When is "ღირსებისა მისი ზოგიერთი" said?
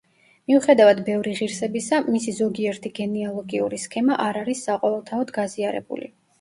1.39-2.93